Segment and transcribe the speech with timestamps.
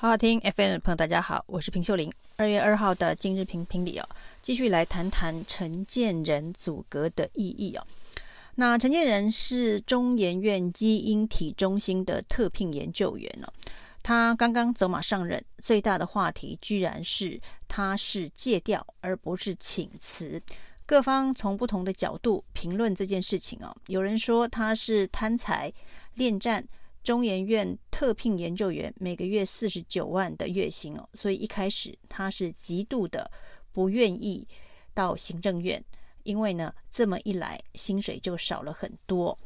[0.00, 2.10] 好好听 FM 的朋友，大家好，我是平秀玲。
[2.36, 4.08] 二月二号的今日评评理哦，
[4.40, 7.86] 继续来谈谈陈建仁组阁的意义哦。
[8.54, 13.52] 那陈建仁是中研院基因体中心的特聘研究员哦，
[14.02, 17.38] 他刚刚走马上任，最大的话题居然是
[17.68, 20.40] 他是借调而不是请辞。
[20.86, 25.70] 各方从不同的角度评论这件事情哦，有人说他是贪财
[26.14, 26.66] 恋战。
[27.02, 33.30] 中研院特聘研究员每个月四十九万的月薪哦，所以一开始他是极度的
[33.72, 34.46] 不愿意
[34.92, 35.82] 到行政院，
[36.24, 39.36] 因为呢，这么一来薪水就少了很多。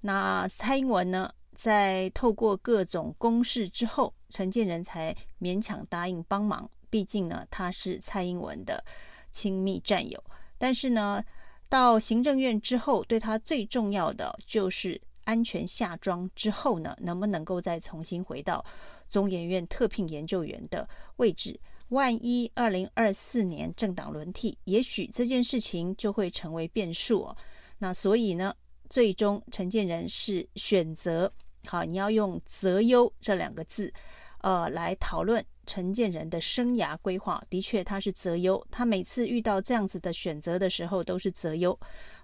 [0.00, 8.84] 那蔡英文呢，在透过各种攻势之后，陈建仁才勉强答应帮忙，毕竟呢，他是蔡英文的
[9.32, 10.22] 亲密战友。
[10.58, 11.24] 但是呢，
[11.68, 15.00] 到行政院之后，对他最重要的就是。
[15.30, 18.64] 安全下庄之后呢，能不能够再重新回到
[19.08, 21.56] 中研院特聘研究员的位置？
[21.90, 27.36] 万一二零二四年政党轮替，也许这件事情就会成为变数哦。
[27.78, 28.52] 那所以呢，
[28.88, 31.32] 最终陈建仁是选择
[31.68, 33.92] 好，你要用择优这两个字，
[34.40, 37.40] 呃，来讨论陈建仁的生涯规划。
[37.48, 41.78] 的确，他是择优，他每次遇到这样子的选择的时候都是择优，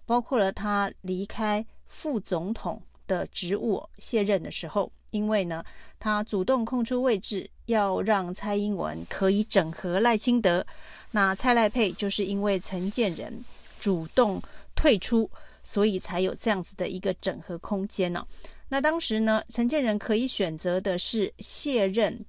[0.04, 2.80] 包括了他离开副总统。
[3.06, 5.64] 的职务卸任的时候，因为呢，
[5.98, 10.66] 他主动空出位置，要让蔡英文可以整合赖清德。
[11.10, 13.44] 那蔡赖配就是因为陈建仁
[13.78, 14.42] 主动
[14.74, 15.30] 退出，
[15.64, 18.26] 所以才有这样子的一个整合空间呢、
[18.68, 22.24] 那当时呢，陈建仁可以选择的是卸任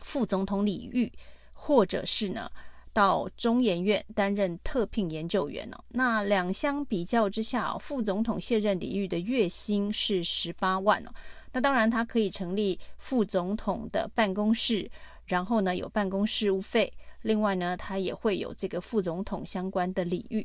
[0.00, 1.10] 副总统李玉，
[1.52, 2.50] 或者是呢，
[2.98, 11.10] 到中研院担任特聘研究员哦，那两相比较之下，副总统卸任礼遇的月薪是十八万哦。
[11.52, 14.90] 那当然，他可以成立副总统的办公室，
[15.26, 20.44] 然后呢有办公事务费，另外呢他也会有这个副总统相关的礼遇。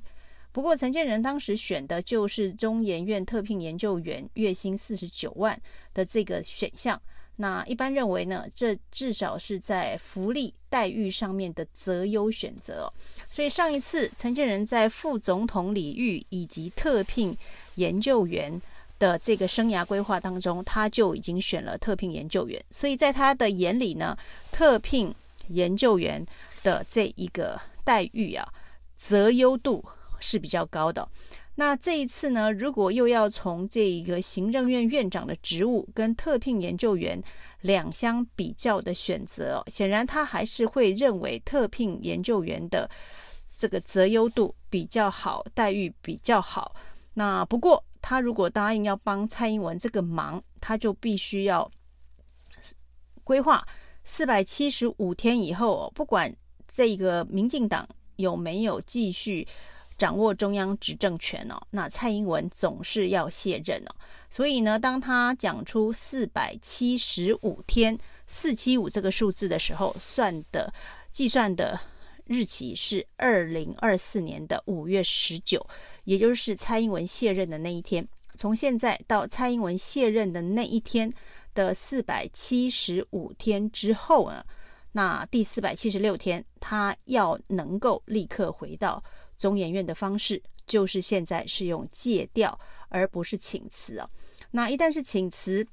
[0.52, 5.60] 不过陈建仁当时选的就是中研院特聘研究员月薪四十九万
[5.92, 7.02] 的这个选项。
[7.38, 12.94] 那一般认为呢，这至少是在福利待遇上面的择优选择哦。
[13.30, 17.38] 所以上一次陈建仁在副总统礼遇以及特聘
[17.76, 18.60] 研究员
[18.98, 22.60] 的这个生涯规划当中，他就已经选了特聘研究员。
[22.72, 24.18] 所以在他的眼里呢，
[24.52, 25.14] 特聘
[25.50, 26.26] 研究员
[26.64, 28.48] 的这一个待遇啊，
[28.98, 29.86] 择优度
[30.20, 31.08] 是比较高的。
[31.56, 37.22] 那这一次呢，如果又要从这一个行政院院长的职务跟特聘研究员
[37.62, 42.90] 两相比较的选择，显然他还是会认为特聘研究员的
[43.56, 46.76] 这个择优度比较好，待遇比较好。
[47.14, 51.70] 那不过他如果答应要帮蔡英文这个忙，他就必须要
[53.24, 53.64] 规划
[54.04, 56.36] 四百七十五天以后，不管
[56.68, 59.48] 这个民进党有没有继续。
[59.98, 63.96] 掌握中央执政权哦，那蔡英文总是要卸任哦，
[64.30, 70.74] 所以呢，当他讲出四百七十五天四七五这个数字的时候，算的
[71.12, 71.80] 计算的
[72.26, 75.66] 日期是二零二四年的五月十九，
[76.06, 78.06] 也就是蔡英文卸任的那一天。
[78.36, 81.14] 从现在到蔡英文卸任的那一天
[81.54, 84.44] 的四百七十五天之后呢，
[84.94, 89.02] 那第四百七十六天，他要能够立刻回到。
[89.38, 92.58] 中研院的方式就是现在是用借调，
[92.90, 94.10] 而不是请辞啊。
[94.52, 95.66] 那一旦是请辞，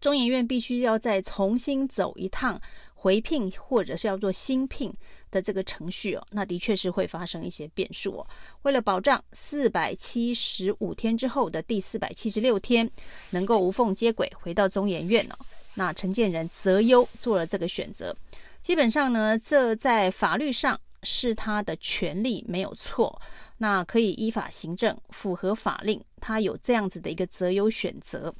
[0.00, 2.60] 中研院必须要再重新走一趟
[2.94, 4.94] 回聘或者是要做新聘
[5.30, 6.26] 的这个程序哦。
[6.30, 8.26] 那的确是会发生一些变数哦。
[8.62, 12.88] 为了保障四百七十五天之后的第四百七十六天
[13.30, 15.36] 能够无缝接轨回到中研院哦，
[15.74, 18.16] 那陈建仁择优做了这个选择。
[18.62, 20.80] 基本上呢，这在法律上。
[21.02, 23.20] 是他的权利没有错，
[23.58, 28.34] 那可以依法行政，符合法令，他有这样子的一个择优选择。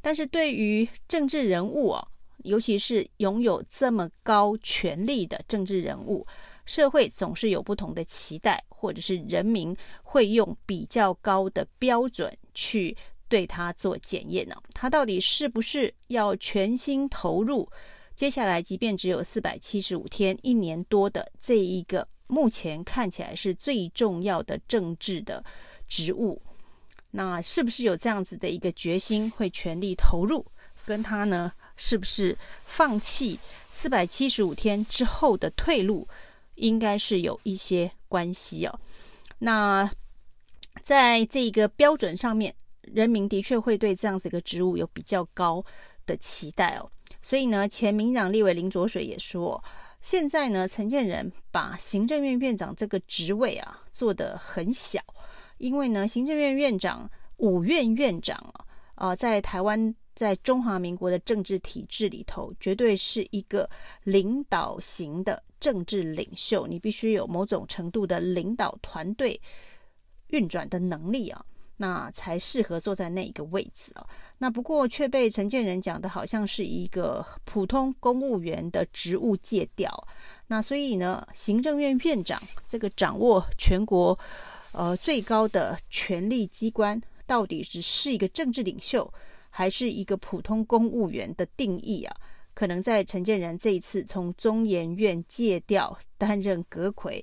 [0.00, 2.08] 但是对于政治人物哦，
[2.44, 6.24] 尤其是拥有这么高权力的政治人物，
[6.64, 12.96] 社会总是有不同的期待，或者是人民会用比较高的标准去
[13.28, 14.54] 对他做检验呢？
[14.72, 17.68] 他到底是不是要全心投入？
[18.16, 25.44] 接下来，即便只有四百七十五天，一年多的这一个目前看起来是最重要的政治的
[25.86, 26.40] 职务，
[27.10, 30.44] 那是不是有这样子的一个决心，会全力投入？
[30.86, 32.34] 跟他呢，是不是
[32.64, 33.38] 放弃
[33.70, 36.08] 四百七十五天之后的退路，
[36.54, 38.80] 应该是有一些关系哦。
[39.40, 39.90] 那
[40.82, 45.62] 在这个标准上面，人民的确会对这样子一个职务有比较高
[46.06, 46.90] 的期待哦。
[47.22, 49.62] 所以呢，前民进党立委林浊水也说，
[50.00, 55.00] 现在呢，陈建仁把行政院院长这个职位啊做得很小，
[55.58, 63.68] 因为呢，行政院院长、五院院长啊，呃，在台湾在中华民国的政治体制里头，绝对是一个
[64.04, 69.40] 领导型的政治领袖，你必须有某种程度的领导团队
[70.28, 71.44] 运转的能力啊。
[71.78, 74.06] 那才适合坐在那一个位置哦。
[74.38, 80.08] 那不过却被陈建仁讲的好像是一个普通公务员的职务借调。
[80.46, 84.18] 那所以呢，行政院院长这个掌握全国
[84.72, 89.12] 呃最高的权力机关，到底只是一个政治领袖，
[89.50, 92.16] 还是一个普通公务员的定义啊？
[92.54, 97.22] 可能在陈建仁这一次从中研院借调担任阁揆。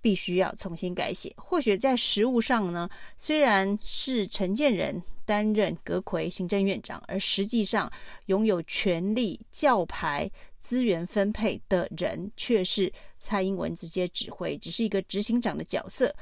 [0.00, 1.32] 必须要重新改写。
[1.36, 7.90] 或许在实务上呢，虽然是陈建仁担任阁揆行政院长，而实际上
[8.26, 16.14] 拥有权力、教牌、资源分配的人却是蔡英文直接指挥，只是一个执行长的角色。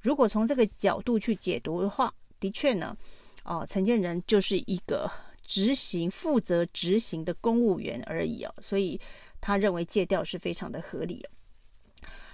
[0.00, 2.96] 如果从这个角度去解读的话，的确呢，
[3.44, 5.10] 哦，陈建仁就是一个
[5.46, 8.98] 执行、负责执行的公务员而已哦，所以
[9.40, 11.30] 他认为借调是非常的合理哦。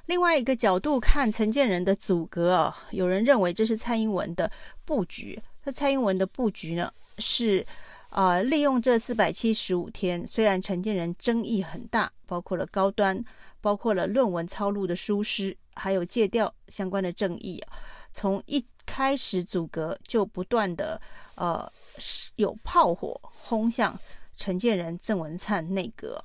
[0.07, 4.51] 另外一个角度看陈建仁的组阁啊，有人认为这是蔡英文的
[4.85, 5.41] 布局。
[5.65, 7.65] 那蔡英文的布局呢，是
[8.09, 13.23] 啊、呃，利用这四百七十五天，虽然陈建仁争议很大，包括了高端，
[13.61, 17.75] 包括了论文抄录的疏失，还有借调相关的争议啊，
[18.13, 21.01] 从一开始组阁就不断的
[21.35, 21.71] 呃
[22.37, 23.99] 有炮火轰向。
[24.37, 26.23] 陈建仁、郑文灿内阁，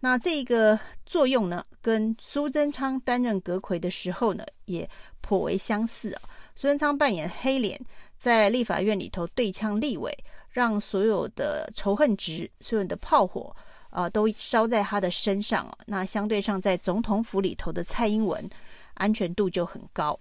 [0.00, 4.88] 那这个作用呢，跟苏贞昌担任阁揆的时候呢，也
[5.20, 6.22] 颇为相似啊。
[6.54, 7.80] 苏贞昌扮演黑脸，
[8.16, 10.16] 在立法院里头对枪立委，
[10.50, 13.54] 让所有的仇恨值、所有的炮火
[13.90, 15.78] 啊、都烧在他的身上啊。
[15.86, 18.48] 那相对上，在总统府里头的蔡英文，
[18.94, 20.18] 安全度就很高。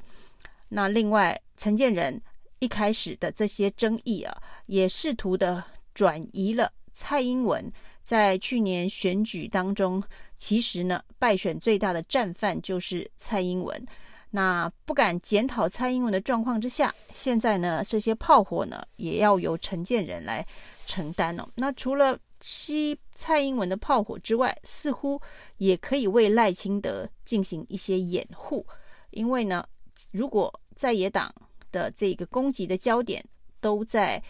[0.70, 2.20] 那另外，陈建仁
[2.60, 4.36] 一开始的这些争议啊，
[4.68, 5.64] 也试图的
[5.94, 6.72] 转移了。
[6.94, 7.70] 蔡英文
[8.04, 10.02] 在去年选举当中，
[10.36, 13.86] 其实呢，败选最大的战犯就是蔡英文。
[14.30, 20.46] 那不敢检讨蔡英文的状况之下，现在呢，这些炮火呢，也要由陈建仁来
[20.86, 21.48] 承担哦。
[21.56, 25.20] 那除了吸蔡英文的炮火之外，似乎
[25.58, 28.66] 也可以为赖清德进行一些掩护，
[29.12, 29.66] 因为呢，
[30.12, 31.34] 如果在野党
[31.72, 33.24] 的这个攻击的焦点
[33.60, 34.24] 都在。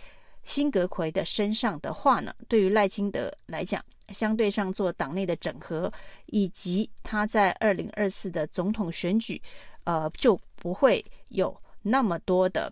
[0.44, 5.92] 新阁揆的身上的话呢，对于赖清德来讲，相对上做党内的整合，
[6.26, 9.42] 以及他在二零二四的总统选举，
[9.86, 12.72] 呃，就不会有那么多的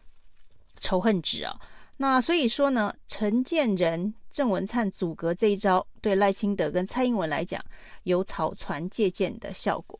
[0.78, 1.58] 仇恨值啊。
[1.98, 7.64] 那所以说呢，陈建仁、郑文灿阻隔这一招，对赖清德跟蔡英文来讲，
[8.04, 9.98] 有草船借箭的效果。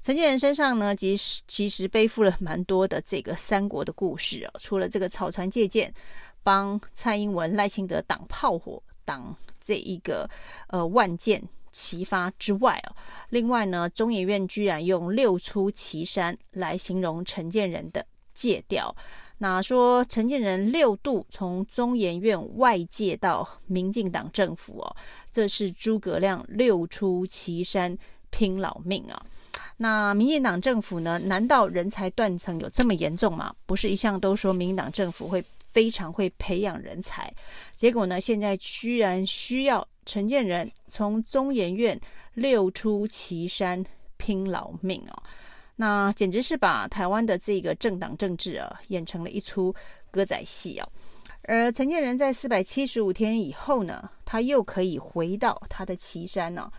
[0.00, 5.92] 陈建仁身上呢，其实其实背负了蛮多的这个三国的故事啊，除了这个草船借箭。
[6.42, 10.28] 帮蔡英文、赖清德挡炮火、挡这一个
[10.68, 11.42] 呃万箭
[11.72, 12.92] 齐发之外啊，
[13.28, 18.04] 另外呢，中研院居然用六出祁山来形容陈建仁的
[18.34, 18.94] 借调，
[19.38, 24.96] 那说陈建仁六度从中研院外借到民进党政府哦，
[25.30, 27.96] 这是诸葛亮六出祁山
[28.30, 29.22] 拼老命啊。
[29.76, 31.18] 那民进党政府呢？
[31.20, 33.54] 难道人才断层有这么严重吗？
[33.64, 35.44] 不是一向都说民进党政府会。
[35.72, 37.32] 非常会培养人才，
[37.74, 42.00] 结果呢，现在居然需要陈建仁从中研院
[42.34, 43.84] 六出祁山
[44.16, 45.22] 拼老命哦，
[45.76, 49.74] 那简直是把台湾的这个政党政治啊演成了一出
[50.10, 50.88] 歌仔戏哦。
[51.44, 56.72] 而陈建仁在四百七十五天以后呢，他又可以回到他的岐山呢、哦，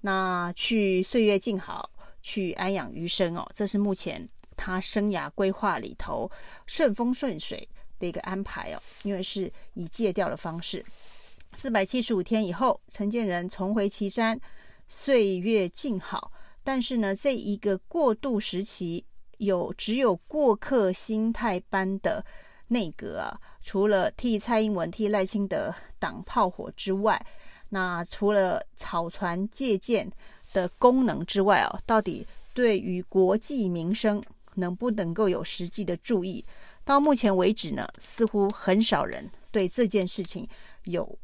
[0.00, 1.90] 那去岁月静好，
[2.22, 4.26] 去安养余生哦，这是目前
[4.56, 6.30] 他生涯规划里头
[6.66, 10.84] 顺风顺水的一个安排哦，因为是以借调的方式，
[11.54, 14.38] 四百七十五天以后，陈建仁重回岐山，
[14.88, 16.32] 岁月静好。
[16.62, 19.04] 但是呢，这一个过渡时期，
[19.38, 22.24] 有只有过客心态般的
[22.68, 27.24] 内阁啊，除了替蔡英文、替赖清德挡炮火之外，
[27.68, 30.10] 那除了草船借箭
[30.52, 34.20] 的功能之外啊，到底对于国计民生
[34.54, 36.44] 能不能够有实际的注意？
[36.86, 40.48] 到目前为止呢，似乎很少人对这件事情
[40.84, 41.18] 有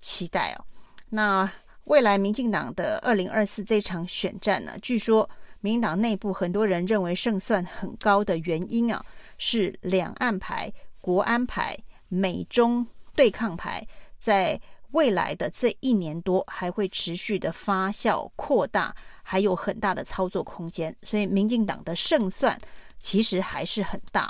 [0.00, 0.64] 期待哦。
[1.10, 1.50] 那
[1.84, 9.04] 未来民进党的二零二四这场选战呢，据说民进党内部很多人认为胜算很高的原因啊，
[9.38, 12.84] 是两岸牌、国安牌、美中
[13.14, 13.86] 对抗牌
[14.18, 14.60] 在
[14.90, 22.60] 未来的这一年多还会持续的发酵扩大，还有很大的操作空间，所以民进党的胜算
[22.98, 24.28] 其实还是很大。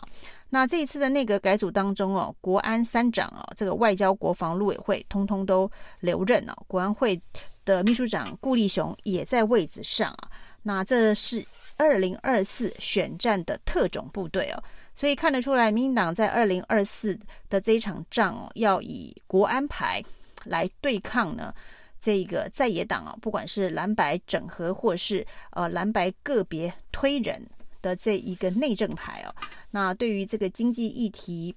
[0.51, 6.57] 那这一次的内阁改组当中哦，国安三长啊，这个外交、国防、陆委会通通都留任了。
[6.69, 7.21] 国安会
[7.65, 10.31] 的秘书长顾立雄也在位子上啊。
[10.63, 11.45] 那这是
[11.77, 14.63] 二零二四选战的特种部队哦，
[14.95, 20.03] 所以看得出来，民进党在二零二四的这一场仗哦，要以国安牌
[20.45, 21.53] 来对抗呢
[22.01, 27.45] 这个在野党啊，不管是蓝白整合，或是呃蓝白个别推人。
[27.87, 29.31] 的这一个内政牌哦，
[29.71, 31.55] 那对于这个经济议题，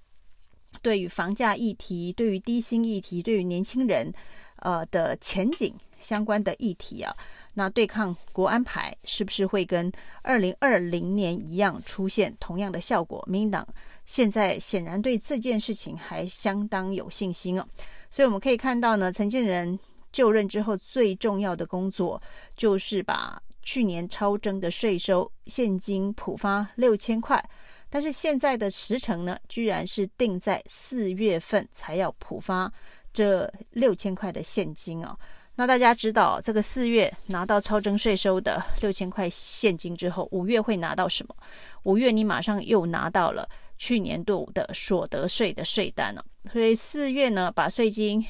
[0.83, 4.13] 对于房价议题，对于低薪议题，对于年轻人
[4.57, 7.11] 呃的前景相关的议题啊，
[7.55, 13.25] 那对抗国安牌是不是会跟二零二零年一样出现同样的效果？
[13.27, 13.67] 民进党
[14.05, 17.65] 现在显然对这件事情还相当有信心哦，
[18.11, 19.79] 所以我们可以看到呢，陈建仁
[20.11, 22.21] 就任之后最重要的工作
[22.55, 23.41] 就是把。
[23.69, 27.39] 去年超征的税收现金普发六千块，
[27.87, 32.73] 但是现在的时程呢，居然是定在四月份才要普发
[33.13, 35.15] 这六千块的现金哦。
[35.53, 41.35] 那大家知道，这个四月拿到超征税收的六千块现金之后，五月会拿到什么？
[41.83, 43.47] 五月你马上又拿到了
[43.77, 48.25] 去年度的所得税的税单了，所以四月呢，把税金。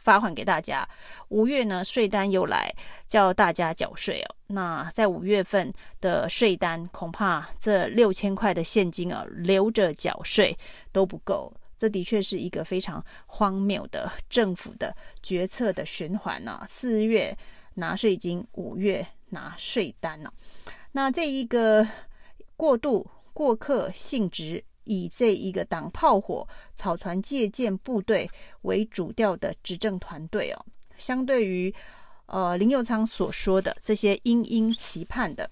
[0.00, 0.88] 发还给大家，
[1.28, 2.74] 五月呢，税单又来
[3.06, 4.34] 叫大家缴税哦。
[4.48, 10.58] 那在五月份的税单，恐怕这六千块的现金啊，留着缴税
[10.90, 11.52] 都不够。
[11.78, 17.36] 这的确是一个非常荒谬的政府的决策的循环呢、四月
[17.74, 20.32] 拿税金，五月拿税单呢、
[20.92, 21.86] 那这一个
[22.56, 24.62] 过渡过客性质。
[24.84, 28.28] 以这一个党炮火、草船借箭部队
[28.62, 30.66] 为主调的执政团队哦，
[30.98, 31.72] 相对于
[32.26, 35.50] 呃林右昌所说的这些殷殷期盼的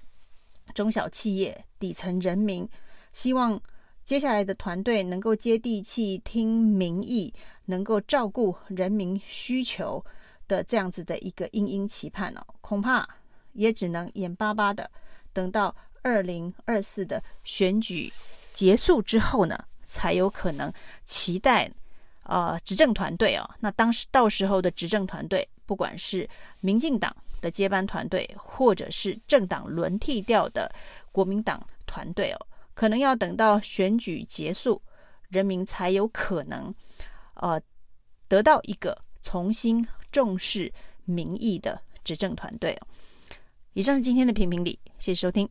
[0.74, 2.68] 中小企业、底层人民，
[3.12, 3.60] 希望
[4.04, 7.32] 接下来的团队能够接地气、听民意，
[7.66, 10.04] 能够照顾人民需求
[10.46, 13.08] 的这样子的一个殷殷期盼哦，恐怕
[13.52, 14.90] 也只能眼巴巴的
[15.32, 18.12] 等到二零二四的选举。
[18.58, 20.72] 结束之后呢，才有可能
[21.04, 21.70] 期待，
[22.24, 23.48] 呃，执政团队哦。
[23.60, 30.68] 那当时到时候的执政团队，不管是民进党的接班团队，或者是政党轮替掉的
[31.12, 34.82] 国民党团队哦，可能要等到选举结束，
[35.28, 36.74] 人民才有可能，
[37.34, 37.62] 呃，
[38.26, 40.72] 得到一个重新重视
[41.04, 42.88] 民意的执政团队哦。
[43.74, 45.48] 以上是今天的评评理，谢谢收听。